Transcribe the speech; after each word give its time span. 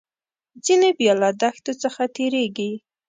ځینې 0.65 0.89
بیا 0.99 1.13
له 1.21 1.29
دښتو 1.41 1.71
څخه 1.83 2.01
تیریږي. 2.15 2.71